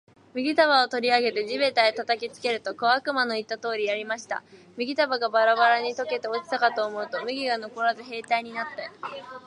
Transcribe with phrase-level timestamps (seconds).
[0.33, 4.41] 麦束を取り上げて地べたへ叩きつけると、小悪魔の言った通りやりました。
[4.75, 8.89] 麦束がバラバラに解けて落ちたかと思うと、藁がのこらず兵隊になって、